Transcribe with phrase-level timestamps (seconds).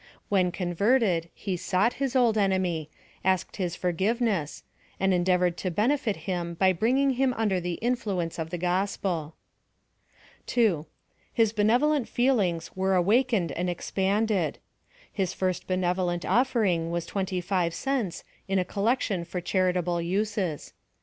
[0.29, 2.89] When con verted, he sought his old enemy—
[3.23, 4.63] asked his forgive ness;
[4.99, 9.35] and endeavored to benefit him by bringing him under the influence of the gospel.
[10.47, 10.87] 2.
[11.31, 14.57] His benevolent feelings were awakened and expanded.
[15.13, 20.73] His first benevolent oflering was twen ty five cents, in a collection for charitable uses.